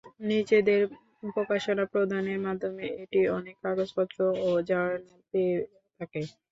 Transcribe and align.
নিজেদের 0.29 0.81
প্রকাশনা 1.29 1.83
প্রদানের 1.91 2.39
মাধ্যমে 2.45 2.85
এটি 3.03 3.19
অনেক 3.37 3.55
কাগজপত্র 3.63 4.17
ও 4.39 4.67
জার্নাল 4.69 5.01
পেয়ে 5.31 5.55
থাকে। 5.99 6.21